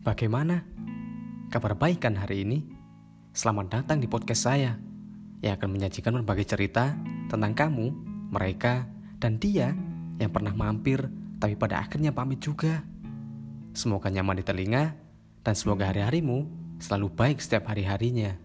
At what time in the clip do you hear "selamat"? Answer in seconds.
3.36-3.68